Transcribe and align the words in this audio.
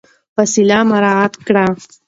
فاصله 0.35 0.77
مراعات 0.91 1.33
کړئ. 1.47 1.69